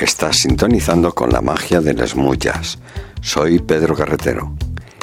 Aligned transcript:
Estás 0.00 0.38
sintonizando 0.38 1.14
con 1.14 1.28
la 1.30 1.42
magia 1.42 1.82
de 1.82 1.92
las 1.92 2.16
mullas. 2.16 2.78
Soy 3.20 3.58
Pedro 3.58 3.94
Carretero. 3.94 4.56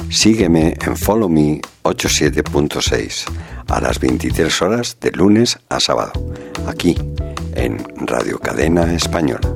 Sígueme 0.09 0.75
en 0.83 0.97
Follow 0.97 1.29
Me 1.29 1.61
87.6 1.83 3.25
a 3.67 3.79
las 3.79 3.99
23 3.99 4.61
horas 4.63 4.97
de 4.99 5.11
lunes 5.11 5.59
a 5.69 5.79
sábado, 5.79 6.13
aquí 6.65 6.95
en 7.53 7.77
Radio 8.07 8.39
Cadena 8.39 8.91
Española. 8.91 9.55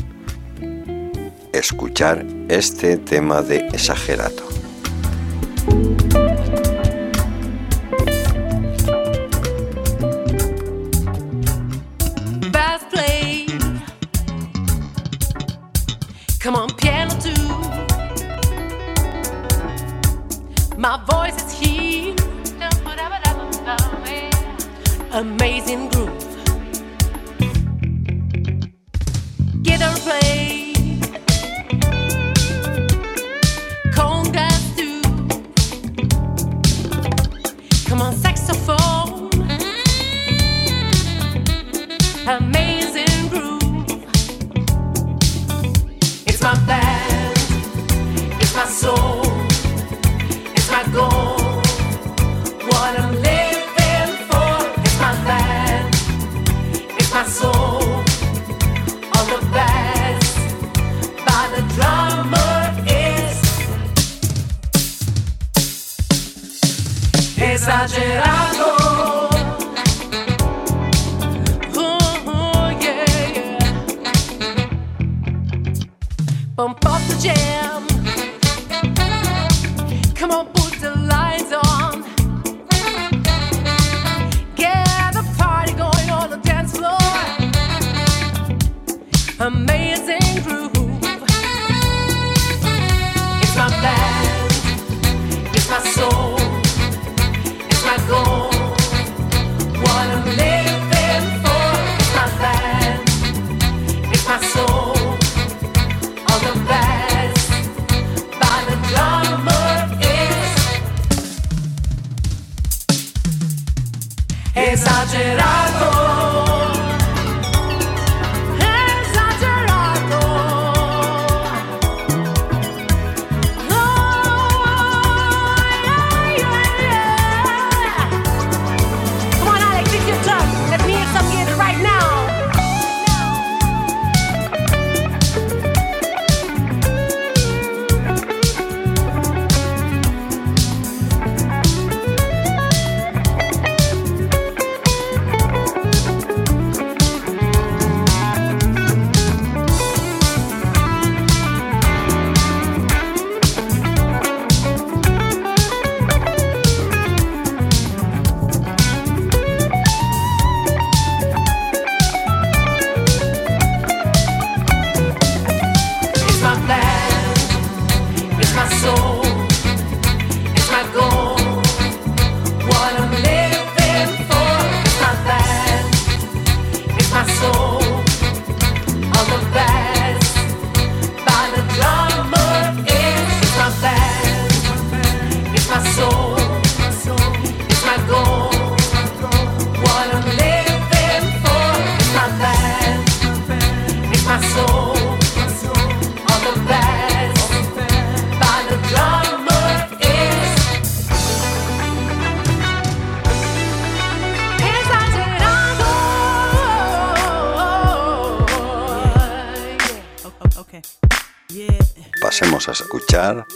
escuchar 1.53 2.25
este 2.49 2.97
tema 2.97 3.43
de 3.43 3.69
Exagerato. 3.73 4.52
Amazing 42.25 42.62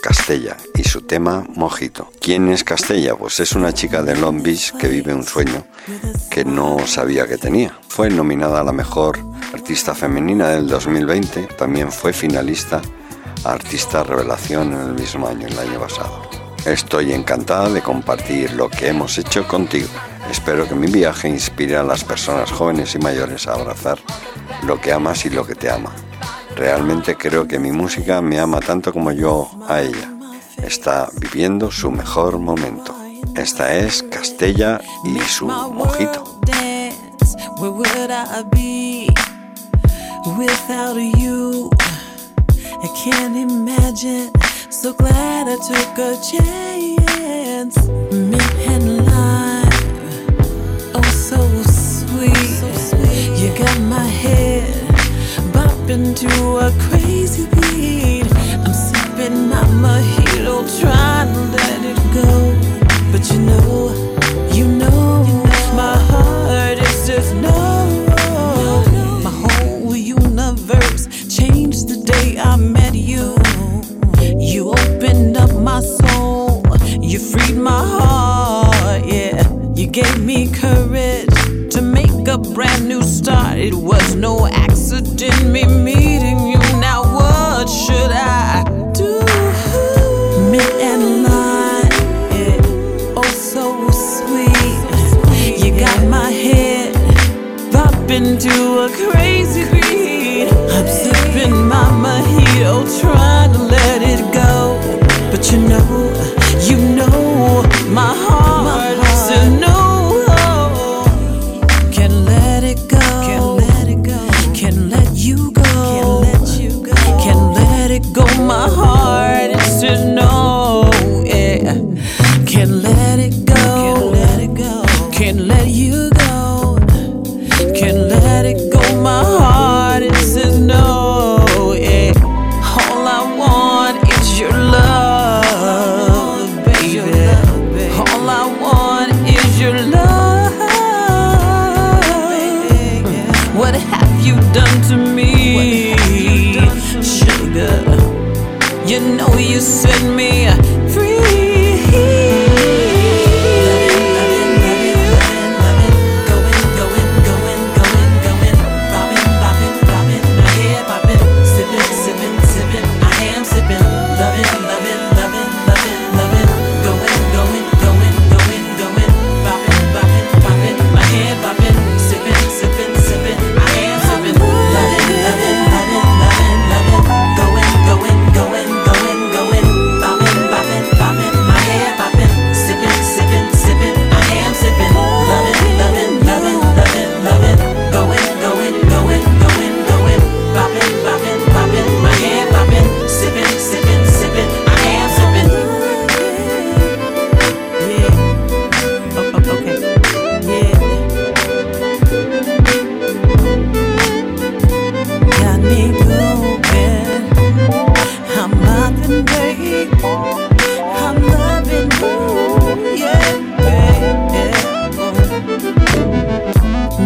Castella 0.00 0.56
y 0.76 0.84
su 0.84 1.00
tema 1.00 1.44
Mojito. 1.56 2.12
¿Quién 2.20 2.48
es 2.52 2.62
Castella? 2.62 3.16
Pues 3.16 3.40
es 3.40 3.50
una 3.52 3.72
chica 3.72 4.00
de 4.00 4.14
Long 4.14 4.40
Beach 4.40 4.72
que 4.76 4.86
vive 4.86 5.12
un 5.12 5.24
sueño 5.24 5.64
que 6.30 6.44
no 6.44 6.86
sabía 6.86 7.26
que 7.26 7.36
tenía. 7.36 7.76
Fue 7.88 8.08
nominada 8.08 8.60
a 8.60 8.64
la 8.64 8.70
mejor 8.70 9.18
artista 9.52 9.92
femenina 9.92 10.50
del 10.50 10.68
2020, 10.68 11.48
también 11.58 11.90
fue 11.90 12.12
finalista 12.12 12.80
a 13.42 13.52
Artista 13.54 14.04
Revelación 14.04 14.72
en 14.72 14.80
el 14.82 14.94
mismo 14.94 15.26
año, 15.26 15.48
el 15.48 15.58
año 15.58 15.80
pasado. 15.80 16.30
Estoy 16.64 17.12
encantada 17.12 17.68
de 17.68 17.82
compartir 17.82 18.52
lo 18.52 18.68
que 18.68 18.86
hemos 18.86 19.18
hecho 19.18 19.48
contigo. 19.48 19.88
Espero 20.30 20.68
que 20.68 20.76
mi 20.76 20.86
viaje 20.86 21.28
inspire 21.28 21.76
a 21.76 21.82
las 21.82 22.04
personas 22.04 22.52
jóvenes 22.52 22.94
y 22.94 23.00
mayores 23.00 23.48
a 23.48 23.54
abrazar 23.54 23.98
lo 24.64 24.80
que 24.80 24.92
amas 24.92 25.26
y 25.26 25.30
lo 25.30 25.44
que 25.44 25.56
te 25.56 25.68
ama. 25.70 25.92
Realmente 26.56 27.16
creo 27.16 27.46
que 27.46 27.58
mi 27.58 27.70
música 27.70 28.22
me 28.22 28.40
ama 28.40 28.60
tanto 28.60 28.90
como 28.90 29.12
yo 29.12 29.50
a 29.68 29.82
ella. 29.82 30.10
Está 30.56 31.06
viviendo 31.20 31.70
su 31.70 31.90
mejor 31.90 32.38
momento. 32.38 32.96
Esta 33.34 33.74
es 33.74 34.02
Castella 34.02 34.80
y 35.04 35.20
su 35.20 35.46
mojito. 35.46 36.40
You 53.38 53.52
got 53.54 53.78
my 53.80 54.06
head 54.06 54.55
bumping 55.86 56.14
to 56.14 56.56
a 56.56 56.72
crazy 56.88 57.46
beat. 57.54 58.26
I'm 58.64 58.74
sipping 58.74 59.48
my 59.48 59.62
mojito, 59.82 60.64
trying 60.80 61.32
to 61.32 61.40
let 61.56 61.80
it 61.84 62.00
go. 62.14 62.28
But 63.12 63.30
you 63.30 63.38
know, 63.38 64.50
you 64.52 64.66
know, 64.66 64.95
a 82.36 82.38
brand 82.38 82.86
new 82.86 83.02
start. 83.02 83.56
It 83.56 83.74
was 83.74 84.14
no 84.14 84.46
accident, 84.46 85.46
me 85.46 85.64
meeting 85.64 86.38
you. 86.46 86.58
Now, 86.80 87.00
what 87.16 87.66
should 87.66 88.12
I 88.12 88.62
do? 88.92 89.20
Mid 90.52 90.72
and 90.90 91.22
line, 91.22 91.92
yeah. 92.36 93.16
oh, 93.16 93.32
so 93.52 93.64
sweet. 93.90 95.64
You 95.64 95.80
got 95.80 95.98
my 96.08 96.30
head 96.30 96.92
popping 97.72 98.36
to 98.36 98.84
a 98.84 98.88
crazy 98.90 99.25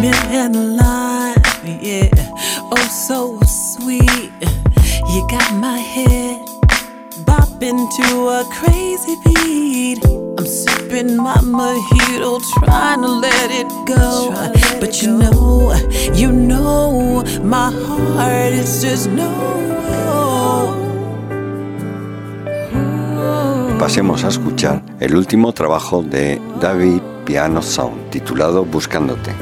Million 0.00 0.76
life, 0.78 1.60
yeah. 1.64 2.08
Oh, 2.72 2.88
so 2.88 3.38
sweet. 3.44 4.32
You 5.12 5.26
got 5.28 5.52
my 5.54 5.78
head 5.78 6.40
bopping 7.26 7.84
to 7.98 8.28
a 8.28 8.44
crazy 8.50 9.16
beat. 9.24 10.02
I'm 10.38 10.46
sipping 10.46 11.18
my 11.18 11.36
mojito, 11.42 12.40
trying 12.64 13.02
to 13.02 13.08
let 13.08 13.50
it 13.50 13.68
go. 13.84 14.32
But 14.80 15.02
you 15.02 15.18
know, 15.18 15.74
you 16.14 16.32
know, 16.32 17.22
my 17.42 17.70
heart 17.70 18.54
is 18.54 18.80
just 18.82 19.10
no. 19.10 19.28
Pasemos 23.78 24.24
a 24.24 24.28
escuchar 24.28 24.82
el 24.98 25.14
último 25.14 25.52
trabajo 25.52 26.02
de 26.02 26.40
David 26.58 27.02
Piano 27.26 27.60
Sound, 27.60 28.10
titulado 28.10 28.64
Buscándote. 28.64 29.34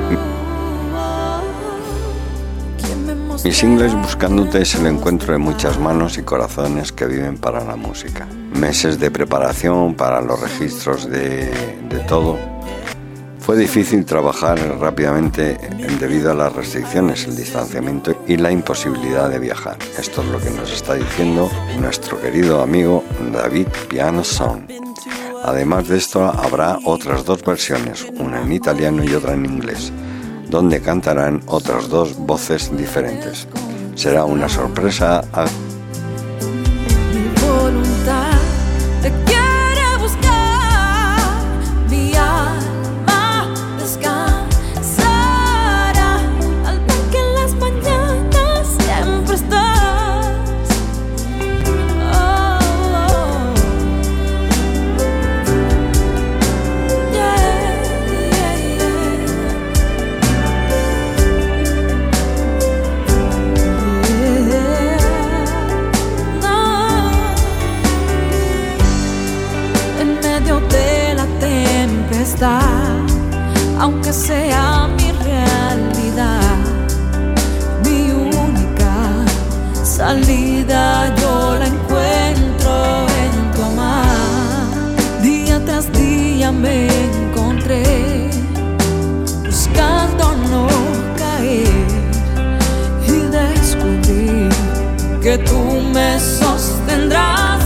Mi 3.45 3.53
single 3.53 3.87
es 3.87 3.95
Buscándote 3.95 4.63
es 4.63 4.75
el 4.75 4.87
encuentro 4.87 5.33
de 5.33 5.39
muchas 5.39 5.79
manos 5.79 6.19
y 6.19 6.23
corazones 6.23 6.91
que 6.91 7.07
viven 7.07 7.39
para 7.39 7.65
la 7.65 7.77
música. 7.77 8.27
Meses 8.55 8.99
de 8.99 9.13
preparación 9.13 9.95
para 9.95 10.21
los 10.21 10.41
registros 10.41 11.09
de, 11.09 11.47
de 11.89 11.99
todo. 12.09 12.37
Fue 13.39 13.57
difícil 13.57 14.05
trabajar 14.05 14.59
rápidamente 14.81 15.57
debido 16.01 16.33
a 16.33 16.35
las 16.35 16.53
restricciones, 16.53 17.27
el 17.27 17.37
distanciamiento 17.37 18.25
y 18.27 18.37
la 18.37 18.51
imposibilidad 18.51 19.31
de 19.31 19.39
viajar. 19.39 19.79
Esto 19.97 20.23
es 20.23 20.29
lo 20.29 20.41
que 20.41 20.51
nos 20.51 20.73
está 20.73 20.95
diciendo 20.95 21.49
nuestro 21.81 22.21
querido 22.21 22.61
amigo 22.61 23.05
David 23.33 23.69
Piano 23.89 24.25
Sound. 24.25 24.69
Además 25.45 25.87
de 25.87 25.97
esto 25.97 26.25
habrá 26.25 26.79
otras 26.85 27.25
dos 27.25 27.43
versiones, 27.45 28.05
una 28.19 28.43
en 28.43 28.53
italiano 28.53 29.05
y 29.05 29.15
otra 29.15 29.35
en 29.35 29.47
inglés 29.47 29.93
donde 30.49 30.81
cantarán 30.81 31.43
otras 31.47 31.89
dos 31.89 32.17
voces 32.17 32.77
diferentes. 32.77 33.47
Será 33.95 34.25
una 34.25 34.49
sorpresa 34.49 35.25
a 35.33 35.47
tú 95.49 95.81
me 95.93 96.21
sostendrás 96.21 97.58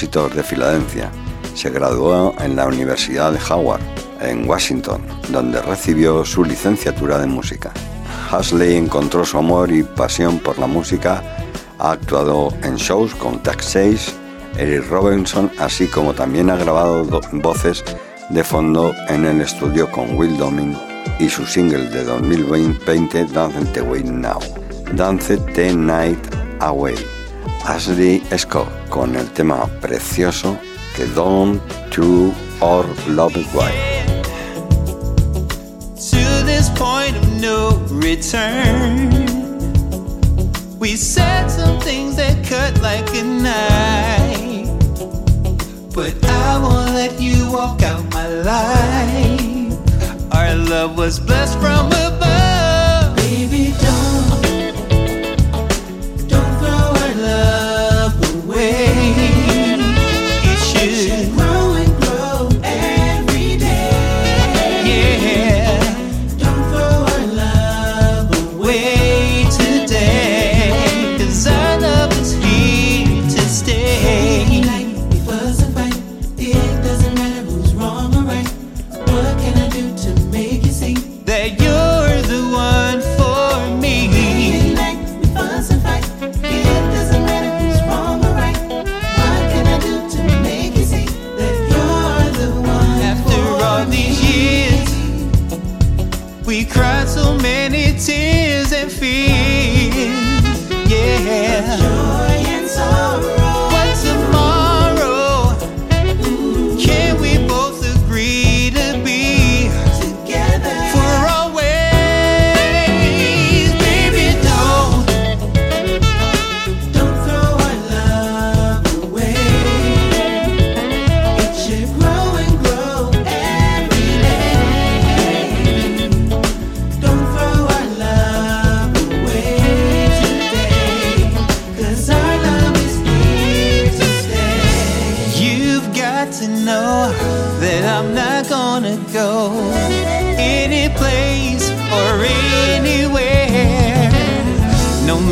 de 0.00 0.44
Filadelfia. 0.44 1.10
Se 1.54 1.70
graduó 1.70 2.32
en 2.38 2.54
la 2.54 2.68
Universidad 2.68 3.32
de 3.32 3.40
Howard, 3.50 3.80
en 4.20 4.48
Washington, 4.48 5.02
donde 5.30 5.60
recibió 5.60 6.24
su 6.24 6.44
licenciatura 6.44 7.18
de 7.18 7.26
música. 7.26 7.72
Hasley 8.30 8.76
encontró 8.76 9.24
su 9.24 9.38
amor 9.38 9.72
y 9.72 9.82
pasión 9.82 10.38
por 10.38 10.56
la 10.60 10.68
música, 10.68 11.20
ha 11.80 11.90
actuado 11.90 12.54
en 12.62 12.76
shows 12.76 13.12
con 13.16 13.42
Tax 13.42 13.64
6, 13.64 14.14
Eric 14.56 14.88
Robinson, 14.88 15.50
así 15.58 15.88
como 15.88 16.14
también 16.14 16.48
ha 16.50 16.56
grabado 16.56 17.04
voces 17.32 17.84
de 18.30 18.44
fondo 18.44 18.94
en 19.08 19.24
el 19.24 19.40
estudio 19.40 19.90
con 19.90 20.16
Will 20.16 20.38
Domin 20.38 20.76
y 21.18 21.28
su 21.28 21.44
single 21.44 21.90
de 21.90 22.04
2020 22.04 23.24
Dance 23.24 23.64
the 23.72 23.82
Way 23.82 24.04
Now, 24.04 24.38
Dance 24.94 25.36
the 25.54 25.74
Night 25.74 26.24
Away. 26.60 26.94
Ashley 27.64 28.17
Scott 28.36 28.68
con 28.90 29.16
el 29.16 29.30
tema 29.30 29.66
precioso 29.80 30.58
que 30.94 31.06
Don't 31.06 31.60
To 31.90 32.32
or 32.60 32.84
Love 33.08 33.36
Why. 33.54 33.72
To 36.10 36.44
this 36.44 36.68
point 36.70 37.16
of 37.16 37.40
no 37.40 37.78
return, 37.90 39.10
we 40.78 40.96
said 40.96 41.48
some 41.48 41.80
things 41.80 42.16
that 42.16 42.44
cut 42.44 42.80
like 42.82 43.08
a 43.14 43.22
knife, 43.22 44.68
but 45.94 46.14
I 46.24 46.58
won't 46.58 46.94
let 46.94 47.20
you 47.20 47.50
walk 47.50 47.82
out 47.82 48.04
my 48.12 48.28
life. 48.28 49.72
Our 50.32 50.54
love 50.54 50.98
was 50.98 51.18
blessed 51.18 51.58
from 51.58 51.86
above. 51.86 52.37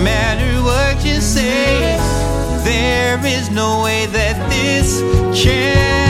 Matter 0.03 0.63
what 0.63 1.05
you 1.05 1.21
say, 1.21 1.97
there 2.65 3.25
is 3.27 3.51
no 3.51 3.83
way 3.83 4.07
that 4.07 4.37
this 4.51 5.01
can 5.43 6.06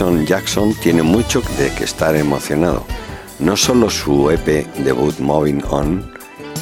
Jason 0.00 0.24
Jackson 0.24 0.74
tiene 0.76 1.02
mucho 1.02 1.42
de 1.58 1.70
que 1.74 1.84
estar 1.84 2.16
emocionado. 2.16 2.86
No 3.38 3.54
solo 3.54 3.90
su 3.90 4.30
EP 4.30 4.66
debut 4.78 5.18
Moving 5.18 5.62
On, 5.68 6.10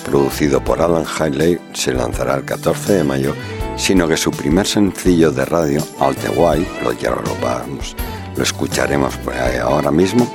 producido 0.05 0.59
por 0.61 0.83
Alan 0.83 1.05
Haley, 1.07 1.57
se 1.73 1.93
lanzará 1.93 2.35
el 2.35 2.45
14 2.45 2.95
de 2.95 3.05
mayo, 3.05 3.37
sino 3.77 4.09
que 4.09 4.17
su 4.17 4.33
primer 4.33 4.67
sencillo 4.67 5.31
de 5.31 5.45
radio, 5.45 5.81
All 6.01 6.17
the 6.17 6.31
While, 6.31 6.67
lo, 6.83 6.91
ya 6.95 7.11
lo, 7.11 8.43
escucharemos 8.43 9.15
ahí 9.41 9.59
ahora 9.59 9.93
mismo, 9.93 10.29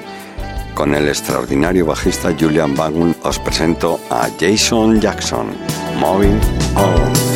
con 0.74 0.96
el 0.96 1.10
extraordinario 1.10 1.86
bajista 1.86 2.34
Julian 2.40 2.74
Bagun, 2.74 3.14
os 3.24 3.38
presento 3.38 4.00
a 4.10 4.30
Jason 4.40 5.02
Jackson, 5.02 5.48
Moving 6.00 6.40
On. 6.78 7.33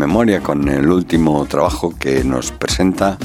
Memoria 0.00 0.40
con 0.40 0.66
el 0.66 0.90
último 0.90 1.44
trabajo 1.44 1.94
que 1.94 2.24
nos 2.24 2.52
presenta 2.52 3.18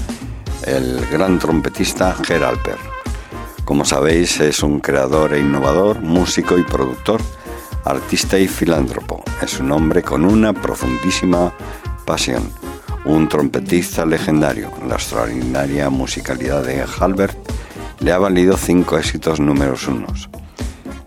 el 0.67 1.05
gran 1.09 1.39
trompetista 1.39 2.13
Ger 2.21 2.43
Alper. 2.43 2.75
Como 3.63 3.85
sabéis, 3.85 4.41
es 4.41 4.61
un 4.61 4.81
creador 4.81 5.33
e 5.33 5.39
innovador, 5.39 6.01
músico 6.01 6.57
y 6.57 6.63
productor, 6.63 7.21
artista 7.85 8.37
y 8.37 8.49
filántropo. 8.49 9.23
Es 9.41 9.57
un 9.61 9.71
hombre 9.71 10.03
con 10.03 10.25
una 10.25 10.51
profundísima 10.51 11.53
pasión, 12.05 12.51
un 13.05 13.29
trompetista 13.29 14.05
legendario. 14.05 14.69
La 14.85 14.95
extraordinaria 14.95 15.89
musicalidad 15.89 16.61
de 16.65 16.83
Halbert 16.99 17.37
le 18.01 18.11
ha 18.11 18.17
valido 18.17 18.57
cinco 18.57 18.97
éxitos 18.97 19.39
números 19.39 19.87
unos, 19.87 20.29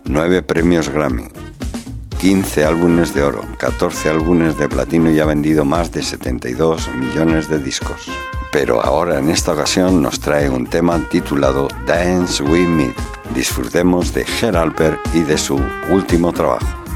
nueve 0.03 0.41
premios 0.41 0.89
Grammy, 0.89 1.27
15 2.19 2.65
álbumes 2.65 3.13
de 3.13 3.23
oro, 3.23 3.45
14 3.57 4.09
álbumes 4.09 4.57
de 4.57 4.67
platino 4.67 5.09
y 5.09 5.21
ha 5.21 5.25
vendido 5.25 5.63
más 5.63 5.89
de 5.93 6.03
72 6.03 6.89
millones 6.95 7.47
de 7.47 7.59
discos. 7.59 8.11
Pero 8.51 8.83
ahora 8.83 9.19
en 9.19 9.29
esta 9.29 9.53
ocasión 9.53 10.01
nos 10.01 10.19
trae 10.19 10.49
un 10.49 10.67
tema 10.67 10.99
titulado 11.09 11.69
Dance 11.87 12.43
With 12.43 12.67
Me. 12.67 12.93
Disfrutemos 13.33 14.13
de 14.13 14.25
Ger 14.25 14.57
Alper 14.57 14.99
y 15.13 15.21
de 15.21 15.37
su 15.37 15.61
último 15.89 16.33
trabajo. 16.33 16.88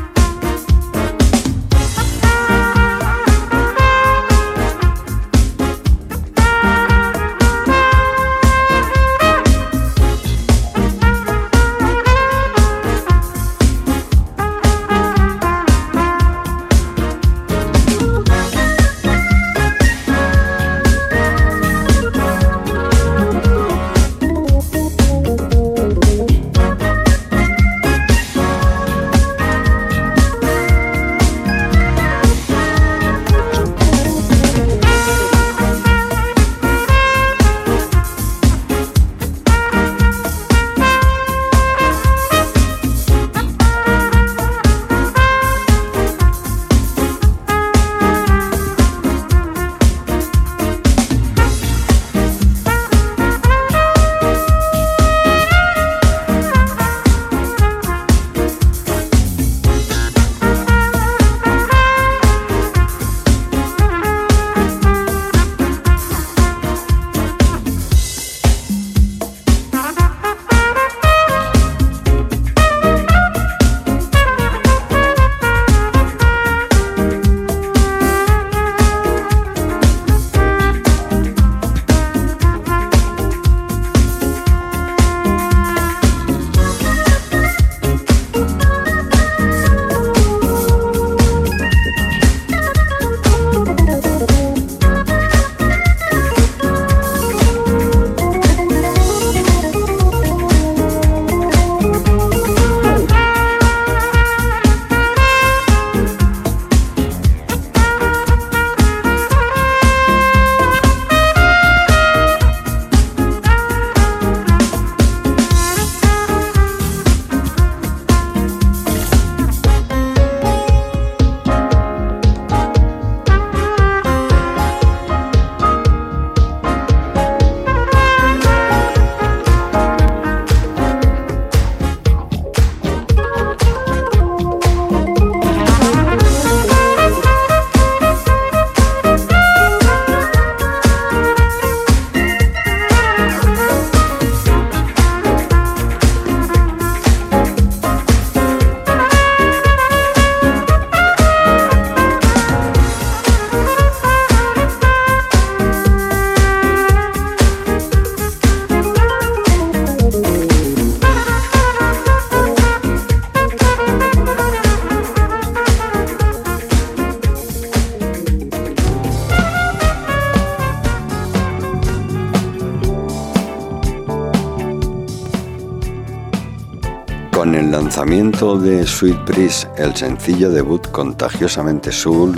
Lanzamiento 177.95 178.57
de 178.57 178.87
Sweet 178.87 179.23
Breeze, 179.23 179.67
el 179.77 179.95
sencillo 179.95 180.49
debut 180.49 180.89
contagiosamente 180.89 181.91
soul, 181.91 182.33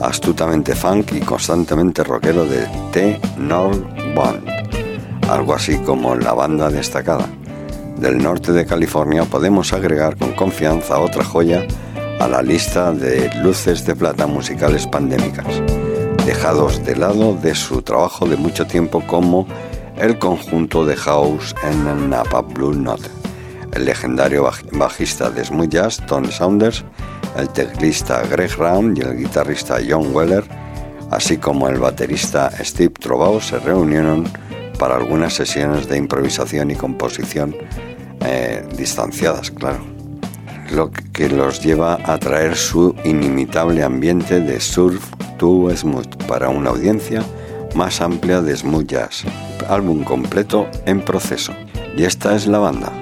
astutamente 0.00 0.74
funk 0.74 1.12
y 1.12 1.20
constantemente 1.20 2.02
rockero 2.02 2.44
de 2.44 2.66
T 2.90 3.20
North 3.38 3.80
Band, 4.16 4.42
algo 5.30 5.54
así 5.54 5.78
como 5.78 6.16
la 6.16 6.32
banda 6.32 6.68
destacada. 6.68 7.28
Del 7.96 8.20
norte 8.20 8.50
de 8.50 8.66
California 8.66 9.22
podemos 9.24 9.72
agregar 9.72 10.16
con 10.16 10.32
confianza 10.32 10.98
otra 10.98 11.22
joya 11.22 11.64
a 12.18 12.26
la 12.26 12.42
lista 12.42 12.90
de 12.90 13.32
luces 13.40 13.86
de 13.86 13.94
plata 13.94 14.26
musicales 14.26 14.88
pandémicas, 14.88 15.46
dejados 16.26 16.84
de 16.84 16.96
lado 16.96 17.36
de 17.36 17.54
su 17.54 17.82
trabajo 17.82 18.26
de 18.26 18.36
mucho 18.36 18.66
tiempo 18.66 19.00
como 19.06 19.46
el 19.96 20.18
conjunto 20.18 20.84
de 20.84 20.96
house 20.96 21.54
en 21.62 21.86
el 21.86 22.10
Napa 22.10 22.40
Blue 22.40 22.74
Note, 22.74 23.21
el 23.72 23.84
legendario 23.84 24.48
bajista 24.72 25.30
de 25.30 25.44
smooth 25.44 25.68
jazz 25.68 26.04
Tony 26.06 26.30
Saunders, 26.30 26.84
el 27.36 27.48
teclista 27.48 28.22
Greg 28.30 28.56
Brown 28.56 28.96
y 28.96 29.00
el 29.00 29.16
guitarrista 29.16 29.78
John 29.86 30.14
Weller, 30.14 30.44
así 31.10 31.36
como 31.38 31.68
el 31.68 31.78
baterista 31.78 32.50
Steve 32.62 32.94
Trovato 32.98 33.40
se 33.40 33.58
reunieron 33.58 34.24
para 34.78 34.96
algunas 34.96 35.34
sesiones 35.34 35.88
de 35.88 35.96
improvisación 35.96 36.70
y 36.70 36.74
composición 36.74 37.54
eh, 38.24 38.66
distanciadas, 38.76 39.50
claro 39.50 39.92
lo 40.72 40.90
que 40.90 41.28
los 41.28 41.62
lleva 41.62 41.98
a 42.04 42.18
traer 42.18 42.56
su 42.56 42.94
inimitable 43.04 43.82
ambiente 43.82 44.40
de 44.40 44.58
surf 44.58 45.04
to 45.38 45.68
smooth 45.74 46.26
para 46.26 46.48
una 46.48 46.70
audiencia 46.70 47.22
más 47.74 48.00
amplia 48.00 48.40
de 48.40 48.56
smooth 48.56 48.86
jazz. 48.86 49.24
Álbum 49.68 50.02
completo 50.02 50.68
en 50.86 51.00
proceso. 51.00 51.52
Y 51.96 52.04
esta 52.04 52.34
es 52.34 52.46
la 52.46 52.58
banda. 52.58 53.01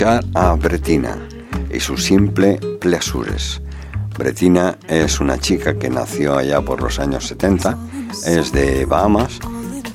A 0.00 0.54
Bretina 0.54 1.16
y 1.72 1.80
su 1.80 1.96
simple 1.96 2.60
Pleasures, 2.80 3.60
Bretina 4.16 4.76
es 4.88 5.18
una 5.18 5.38
chica 5.38 5.76
que 5.76 5.90
nació 5.90 6.36
allá 6.36 6.60
por 6.60 6.80
los 6.80 6.98
años 7.00 7.26
70, 7.26 7.76
es 8.26 8.52
de 8.52 8.84
Bahamas, 8.84 9.40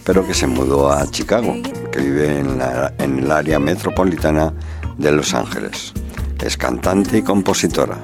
pero 0.03 0.25
que 0.27 0.33
se 0.33 0.45
mudó 0.47 0.91
a 0.91 1.09
Chicago, 1.09 1.55
que 1.91 1.99
vive 2.01 2.39
en, 2.39 2.57
la- 2.57 2.93
en 2.99 3.19
el 3.19 3.31
área 3.31 3.59
metropolitana 3.59 4.53
de 4.97 5.11
Los 5.11 5.33
Ángeles. 5.33 5.93
Es 6.43 6.57
cantante 6.57 7.19
y 7.19 7.21
compositora. 7.21 7.97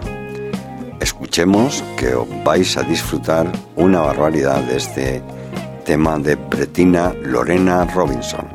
Escuchemos 1.01 1.83
que 1.97 2.13
os 2.15 2.27
vais 2.45 2.77
a 2.77 2.83
disfrutar 2.83 3.51
una 3.75 3.99
barbaridad 3.99 4.61
de 4.63 4.77
este 4.77 5.21
tema 5.85 6.17
de 6.17 6.35
Bretina 6.35 7.13
Lorena 7.23 7.83
Robinson. 7.93 8.47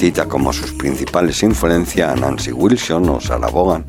Cita 0.00 0.24
como 0.24 0.50
sus 0.50 0.72
principales 0.72 1.42
influencias 1.42 2.10
a 2.10 2.16
Nancy 2.16 2.52
Wilson 2.52 3.06
o 3.10 3.20
Sarah 3.20 3.50
Vaughan, 3.50 3.84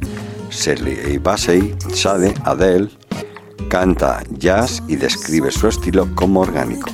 Shirley 0.49 1.18
Bassey, 1.20 1.74
Sade, 1.93 2.34
Adele, 2.43 2.89
canta 3.70 4.22
jazz 4.32 4.84
y 4.89 4.97
describe 4.97 5.49
su 5.51 5.70
estilo 5.70 6.14
como 6.14 6.41
orgánico. 6.41 6.91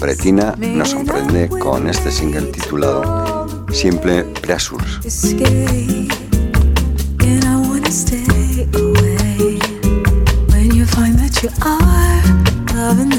Bretina 0.00 0.56
nos 0.58 0.90
sorprende 0.90 1.48
con 1.48 1.88
este 1.88 2.10
single 2.10 2.50
titulado 2.50 3.46
Simple 3.70 4.24
Pressures. 4.42 4.98
loving 12.74 13.10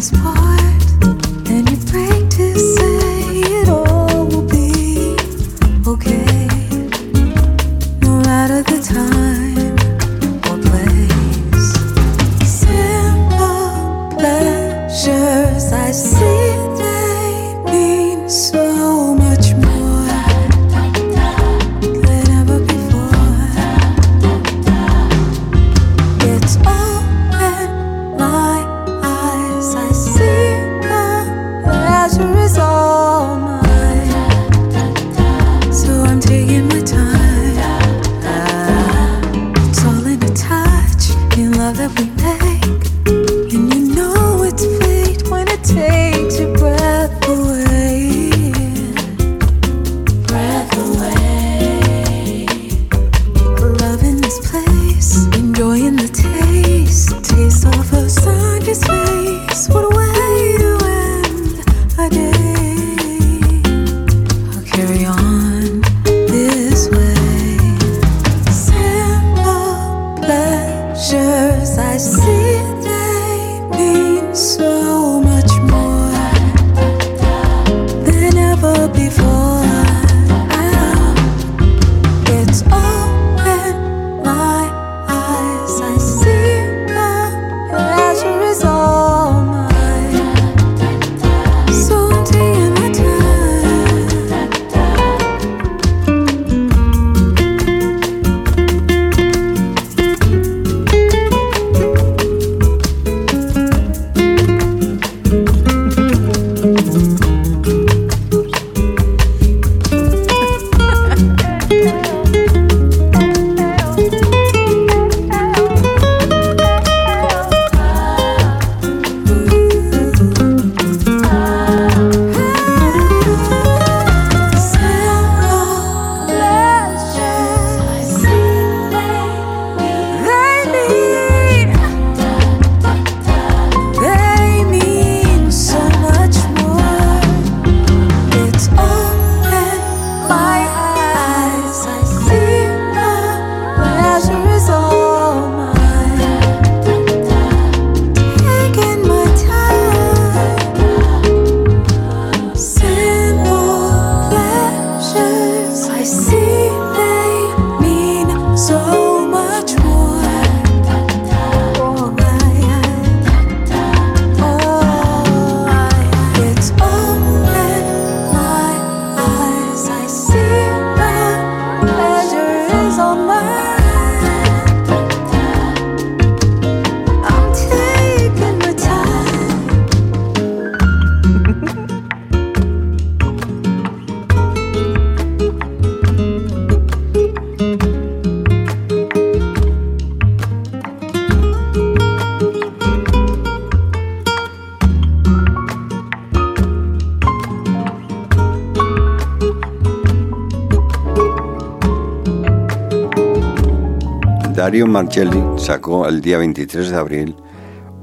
Dario 204.65 204.87
Marcelli 204.87 205.43
sacó 205.57 206.07
el 206.07 206.21
día 206.21 206.39
23 206.39 206.89
de 206.89 206.95
abril 206.97 207.35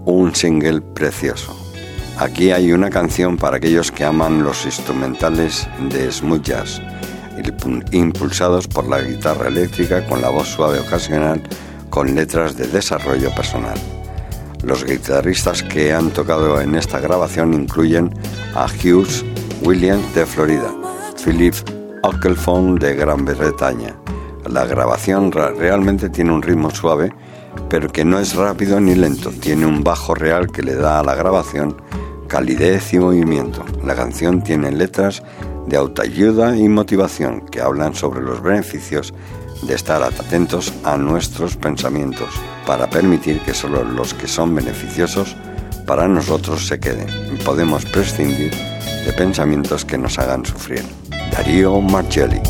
un 0.04 0.32
single 0.32 0.80
precioso. 0.80 1.56
Aquí 2.18 2.52
hay 2.52 2.70
una 2.70 2.88
canción 2.88 3.36
para 3.36 3.56
aquellos 3.56 3.90
que 3.90 4.04
aman 4.04 4.44
los 4.44 4.64
instrumentales 4.64 5.68
de 5.90 6.12
smooth 6.12 6.42
jazz, 6.42 6.80
impu- 7.36 7.84
impulsados 7.92 8.68
por 8.68 8.86
la 8.86 9.00
guitarra 9.00 9.48
eléctrica 9.48 10.06
con 10.06 10.22
la 10.22 10.28
voz 10.28 10.46
suave 10.46 10.78
ocasional 10.78 11.42
con 11.90 12.14
letras 12.14 12.56
de 12.56 12.68
desarrollo 12.68 13.34
personal. 13.34 13.76
Los 14.62 14.84
guitarristas 14.84 15.64
que 15.64 15.92
han 15.92 16.10
tocado 16.10 16.60
en 16.60 16.76
esta 16.76 17.00
grabación 17.00 17.54
incluyen 17.54 18.14
a 18.54 18.66
Hughes 18.66 19.24
Williams 19.64 20.14
de 20.14 20.24
Florida, 20.26 20.72
Philip 21.24 21.56
Ockelphone 22.04 22.78
de 22.78 22.94
Gran 22.94 23.24
Bretaña. 23.24 23.96
La 24.52 24.66
grabación 24.66 25.32
ra- 25.32 25.50
realmente 25.52 26.10
tiene 26.10 26.30
un 26.32 26.42
ritmo 26.42 26.70
suave, 26.70 27.10
pero 27.70 27.88
que 27.88 28.04
no 28.04 28.18
es 28.18 28.34
rápido 28.34 28.80
ni 28.80 28.94
lento. 28.94 29.30
Tiene 29.30 29.64
un 29.64 29.82
bajo 29.82 30.14
real 30.14 30.50
que 30.52 30.62
le 30.62 30.74
da 30.74 31.00
a 31.00 31.02
la 31.02 31.14
grabación 31.14 31.76
calidez 32.28 32.92
y 32.92 32.98
movimiento. 32.98 33.64
La 33.82 33.94
canción 33.94 34.42
tiene 34.42 34.70
letras 34.70 35.22
de 35.66 35.76
autoayuda 35.76 36.56
y 36.56 36.68
motivación 36.68 37.46
que 37.46 37.62
hablan 37.62 37.94
sobre 37.94 38.20
los 38.20 38.42
beneficios 38.42 39.14
de 39.62 39.74
estar 39.74 40.02
atentos 40.02 40.72
a 40.84 40.96
nuestros 40.98 41.56
pensamientos 41.56 42.28
para 42.66 42.90
permitir 42.90 43.40
que 43.40 43.54
solo 43.54 43.84
los 43.84 44.12
que 44.12 44.26
son 44.26 44.54
beneficiosos 44.54 45.36
para 45.86 46.08
nosotros 46.08 46.66
se 46.66 46.78
queden 46.78 47.06
y 47.32 47.42
podemos 47.42 47.84
prescindir 47.86 48.50
de 49.06 49.12
pensamientos 49.12 49.84
que 49.84 49.96
nos 49.98 50.18
hagan 50.18 50.44
sufrir. 50.44 50.82
Darío 51.30 51.80
Marcelli. 51.80 52.40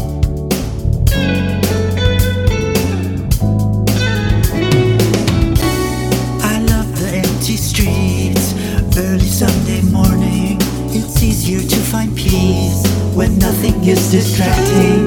Is 13.84 14.12
distracting. 14.12 15.06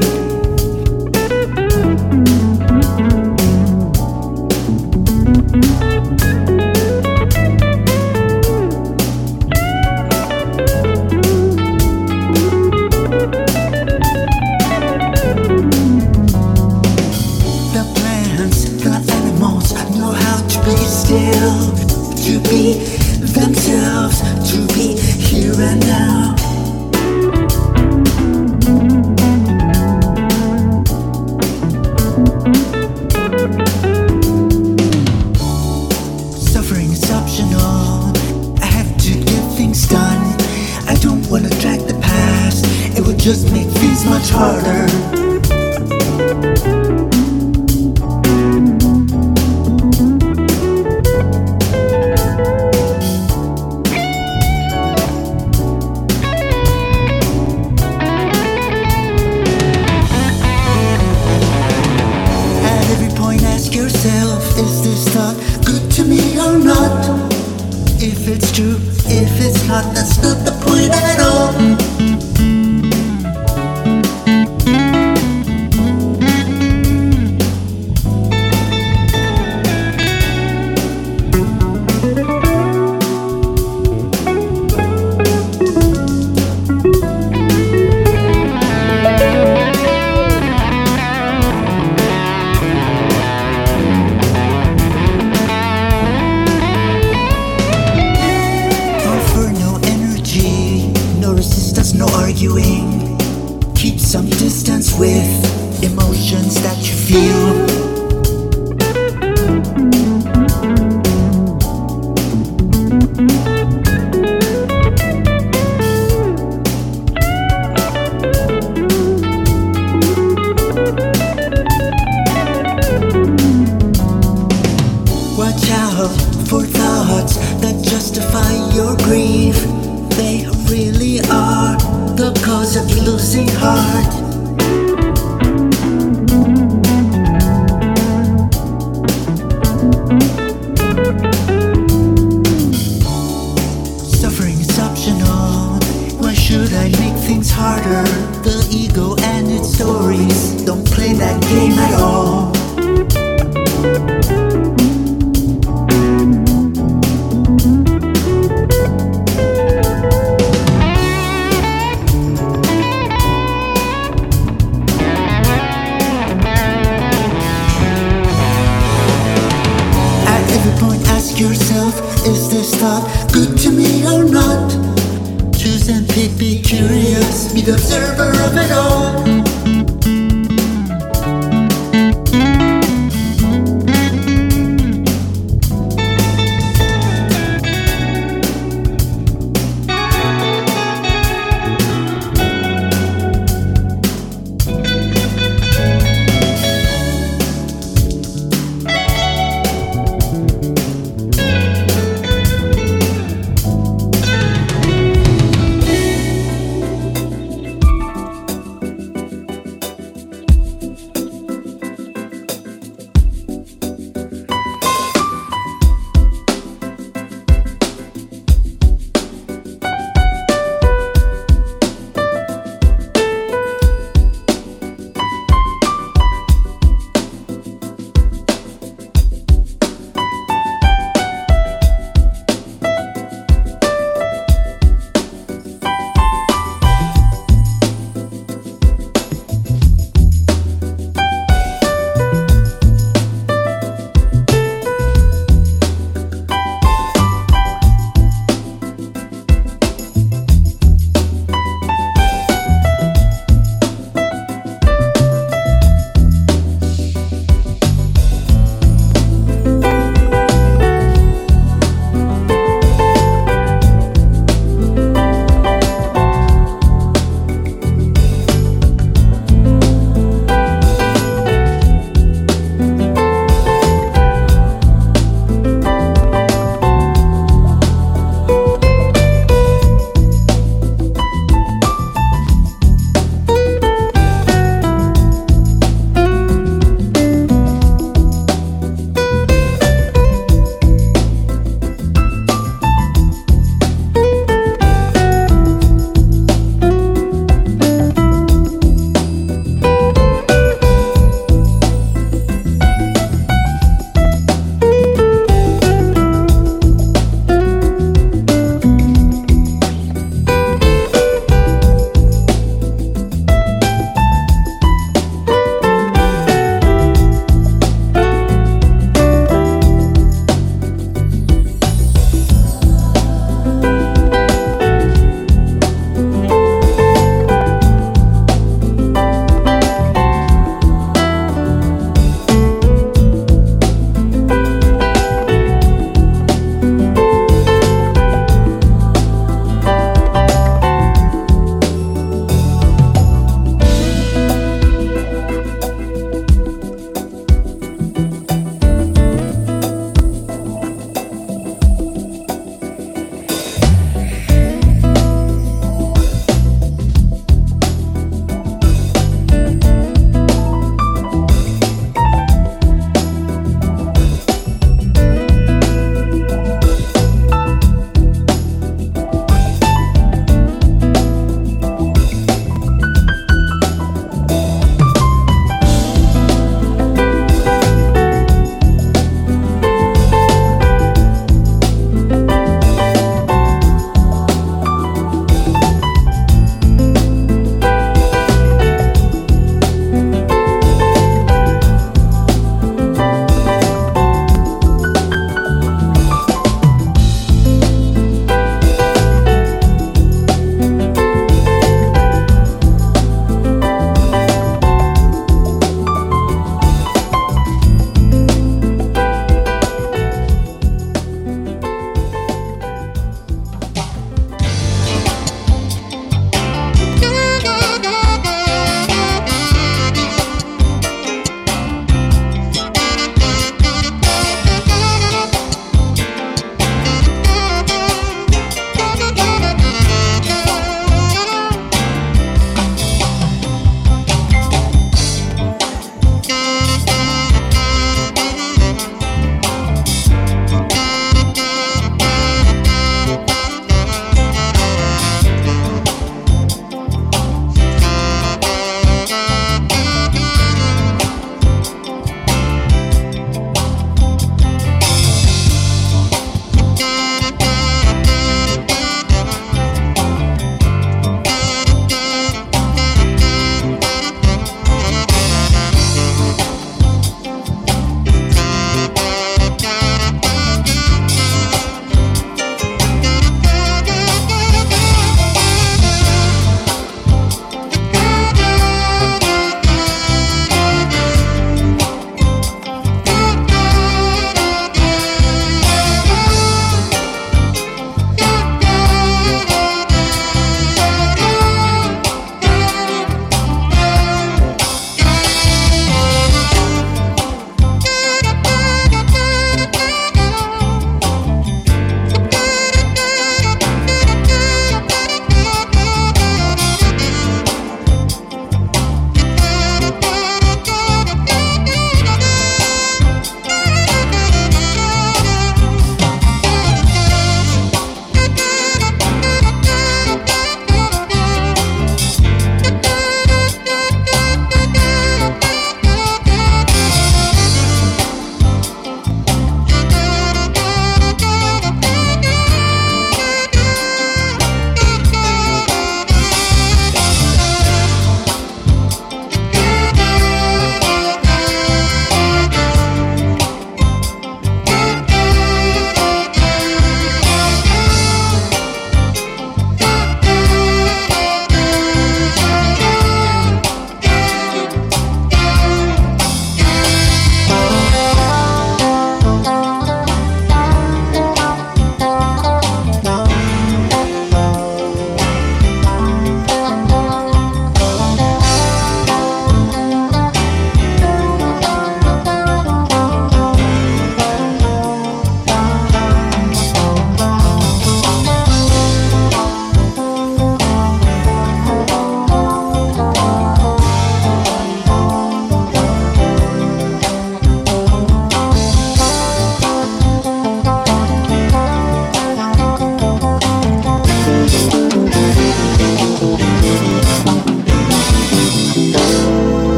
The 17.72 17.84
plants, 17.96 18.66
the 18.84 18.90
animals 19.14 19.72
know 19.98 20.12
how 20.12 20.38
to 20.48 20.60
be 20.66 20.76
still, 20.76 21.72
to 22.26 22.40
be 22.50 22.74
themselves, 23.20 24.20
to 24.52 24.68
be 24.74 24.98
here 24.98 25.54
and 25.62 25.80
now. 25.88 25.95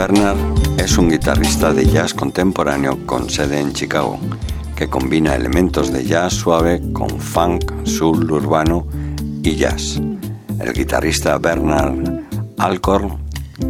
Bernard 0.00 0.38
es 0.78 0.96
un 0.96 1.10
guitarrista 1.10 1.74
de 1.74 1.84
jazz 1.84 2.14
contemporáneo 2.14 3.04
con 3.04 3.28
sede 3.28 3.60
en 3.60 3.74
Chicago, 3.74 4.18
que 4.74 4.88
combina 4.88 5.34
elementos 5.34 5.92
de 5.92 6.06
jazz 6.06 6.32
suave 6.32 6.80
con 6.94 7.20
funk, 7.20 7.70
soul 7.84 8.30
urbano 8.32 8.86
y 9.42 9.56
jazz. 9.56 10.00
El 10.58 10.72
guitarrista 10.72 11.36
Bernard 11.36 11.98
Alcorn 12.56 13.18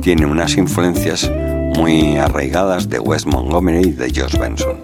tiene 0.03 0.25
unas 0.25 0.57
influencias 0.57 1.29
muy 1.77 2.17
arraigadas 2.17 2.89
de 2.89 3.01
Wes 3.01 3.27
Montgomery 3.27 3.89
y 3.89 3.93
de 3.93 4.13
Josh 4.15 4.39
Benson. 4.39 4.77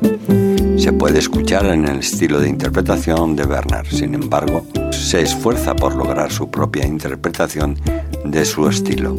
Se 0.77 0.93
puede 0.93 1.21
escuchar 1.21 1.67
en 1.67 1.87
el 1.87 2.01
estilo 2.01 2.41
de 2.41 2.49
interpretación 2.49 3.37
de 3.37 3.47
Bernard, 3.47 3.87
sin 3.87 4.15
embargo, 4.15 4.67
se 5.07 5.23
esfuerza 5.23 5.77
por 5.77 5.95
lograr 5.95 6.33
su 6.33 6.51
propia 6.51 6.85
interpretación 6.85 7.79
de 8.25 8.45
su 8.45 8.69
estilo. 8.69 9.17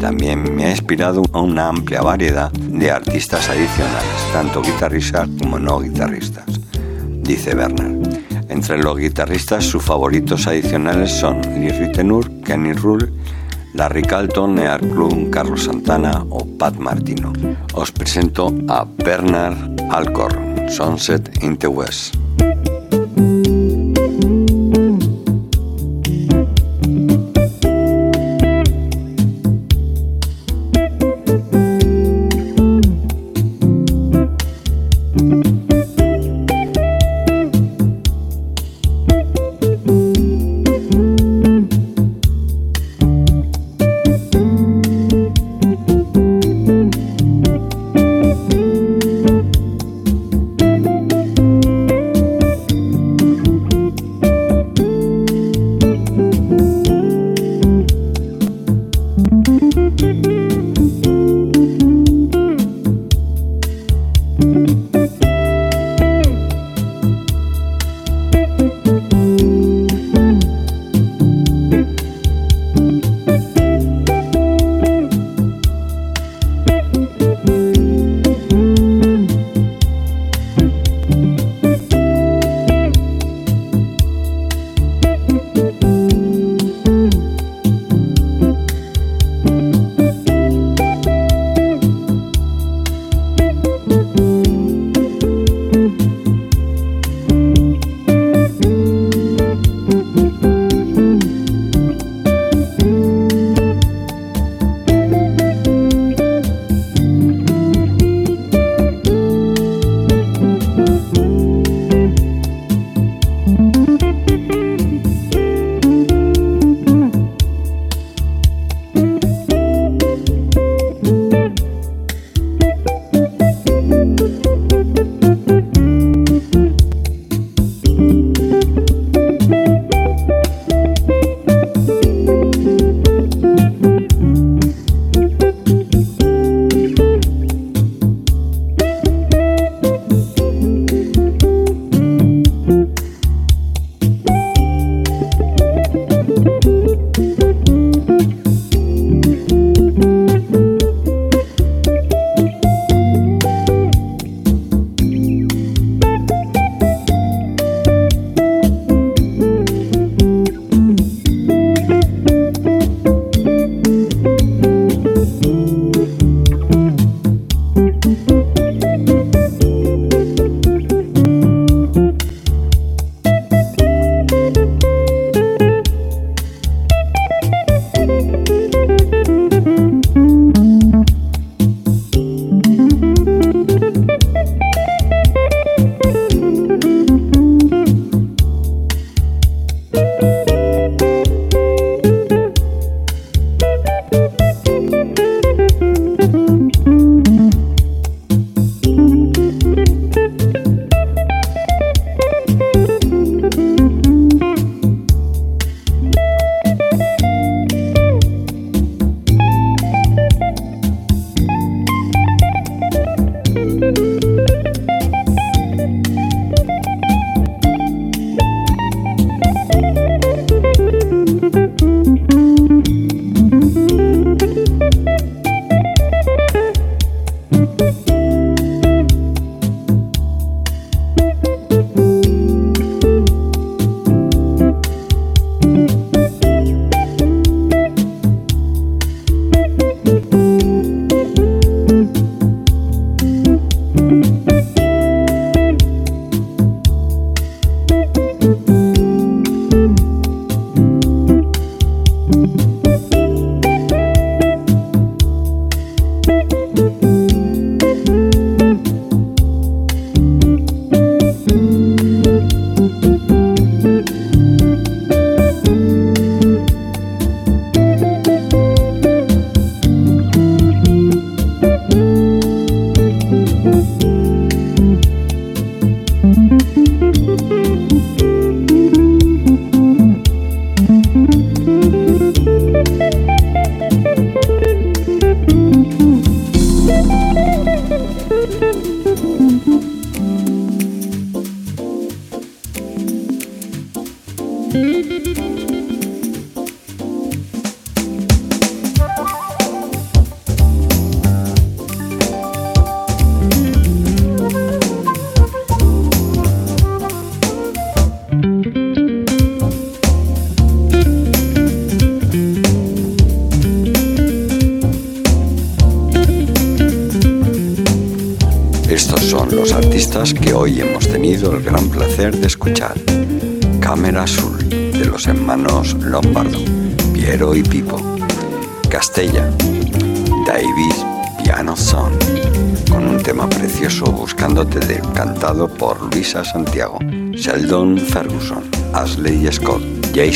También 0.00 0.56
me 0.56 0.64
ha 0.64 0.70
inspirado 0.70 1.22
a 1.32 1.40
una 1.40 1.68
amplia 1.68 2.02
variedad 2.02 2.50
de 2.50 2.90
artistas 2.90 3.48
adicionales, 3.48 4.32
tanto 4.32 4.60
guitarristas 4.60 5.28
como 5.40 5.60
no 5.60 5.78
guitarristas, 5.78 6.46
dice 7.22 7.54
Bernard. 7.54 8.08
Entre 8.48 8.76
los 8.78 8.98
guitarristas, 8.98 9.64
sus 9.64 9.84
favoritos 9.84 10.48
adicionales 10.48 11.12
son 11.12 11.40
Lee 11.42 11.70
Ritenour, 11.70 12.28
Kenny 12.40 12.72
Rule, 12.72 13.12
Larry 13.74 14.02
Calton, 14.02 14.58
Earl 14.58 14.88
Klum, 14.90 15.30
Carlos 15.30 15.62
Santana 15.62 16.26
o 16.28 16.44
Pat 16.44 16.74
Martino. 16.74 17.32
Os 17.74 17.92
presento 17.92 18.52
a 18.66 18.84
Bernard 18.84 19.80
Alcorn, 19.90 20.68
Sunset 20.68 21.40
in 21.44 21.56
the 21.56 21.68
West. 21.68 22.16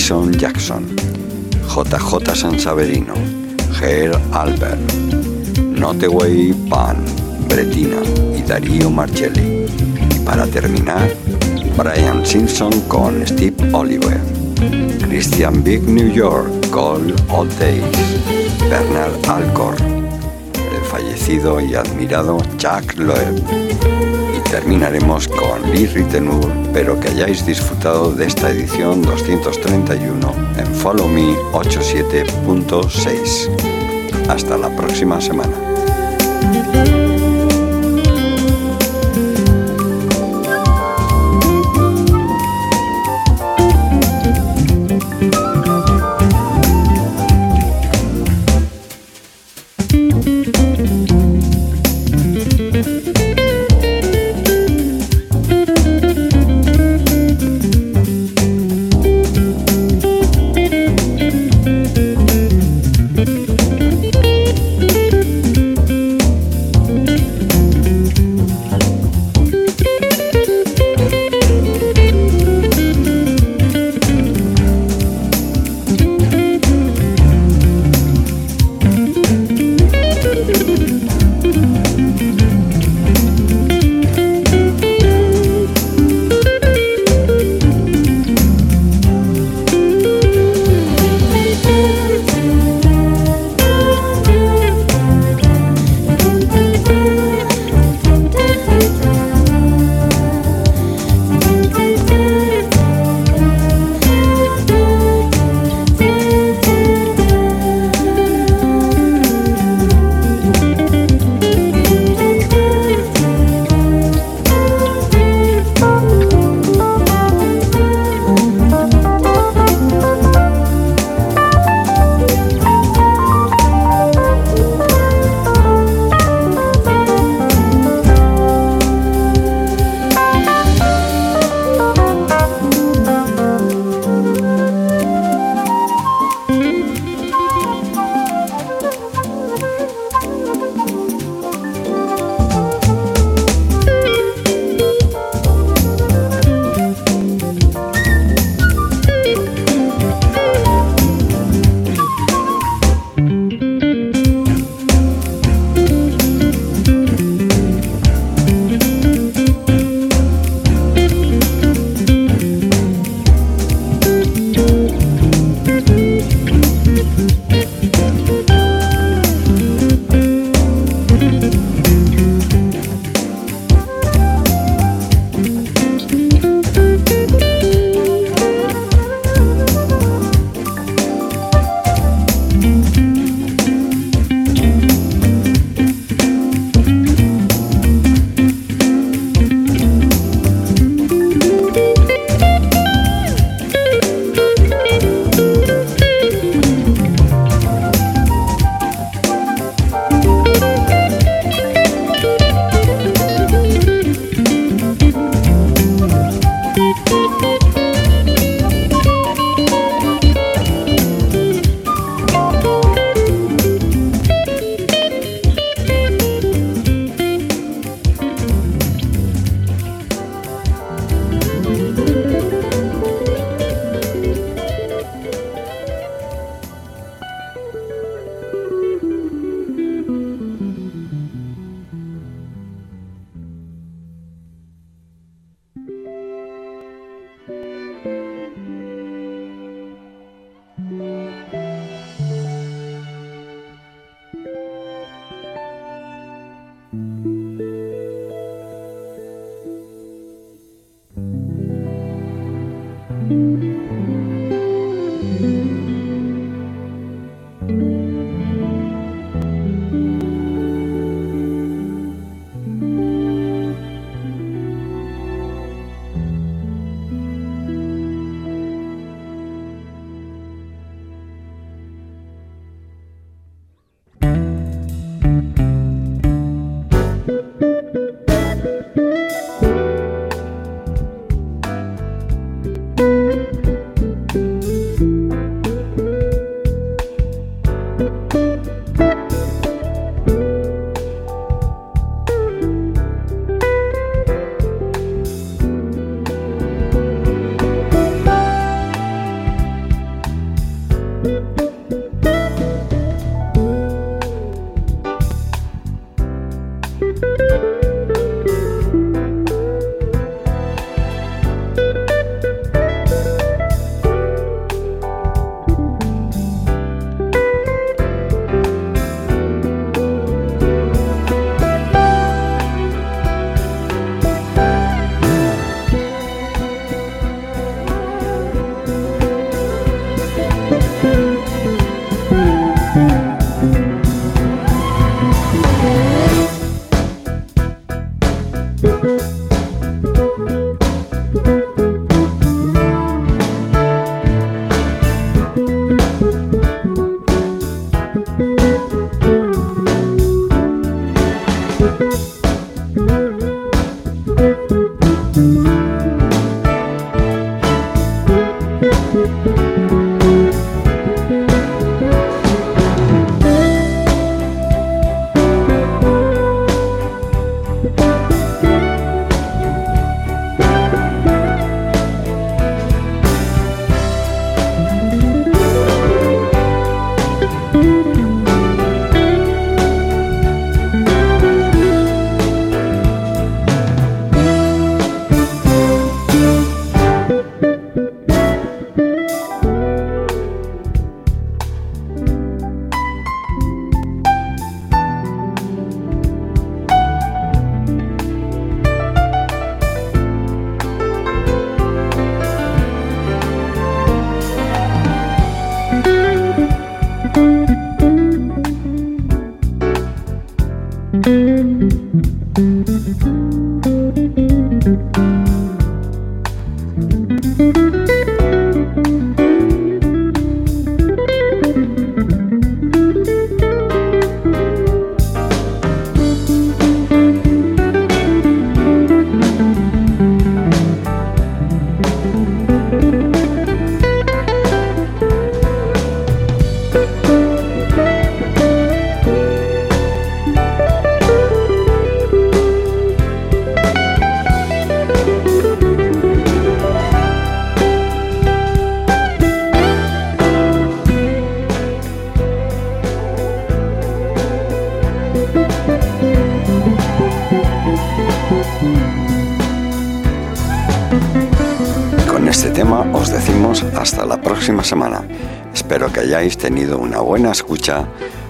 Jason 0.04 0.32
Jackson, 0.38 0.84
JJ 1.66 2.36
Sansaverino, 2.36 3.14
Ger 3.72 4.12
Albert, 4.32 4.78
Noteway 5.56 6.52
Pan, 6.68 7.02
Bretina 7.48 8.02
y 8.36 8.42
Darío 8.42 8.90
Marcelli. 8.90 9.64
Y 10.14 10.18
para 10.18 10.46
terminar, 10.46 11.10
Brian 11.78 12.20
Simpson 12.26 12.78
con 12.82 13.26
Steve 13.26 13.56
Oliver, 13.72 14.20
Christian 15.08 15.64
Big 15.64 15.82
New 15.88 16.12
York, 16.12 16.50
Gold 16.70 17.18
All 17.30 17.48
Days, 17.58 17.82
Bernard 18.68 19.16
Alcor, 19.26 19.93
y 21.26 21.74
admirado 21.74 22.36
Jack 22.58 22.98
Loeb. 22.98 23.42
Y 24.36 24.40
terminaremos 24.50 25.26
con 25.26 25.72
Lee 25.72 25.86
Ritenour, 25.86 26.52
pero 26.74 27.00
que 27.00 27.08
hayáis 27.08 27.46
disfrutado 27.46 28.12
de 28.12 28.26
esta 28.26 28.50
edición 28.50 29.00
231 29.00 30.34
en 30.58 30.66
Follow 30.74 31.08
Me 31.08 31.34
87.6. 31.52 34.28
Hasta 34.28 34.58
la 34.58 34.68
próxima 34.76 35.18
semana. 35.18 35.54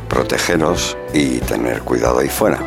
Protegeros 0.09 0.97
y 1.13 1.39
tener 1.39 1.81
cuidado 1.81 2.21
ahí 2.21 2.29
fuera. 2.29 2.61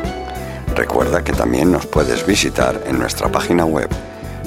Recuerda 0.74 1.24
que 1.24 1.32
también 1.32 1.72
nos 1.72 1.86
puedes 1.86 2.26
visitar 2.26 2.82
en 2.86 2.98
nuestra 2.98 3.32
página 3.32 3.64
web 3.64 3.88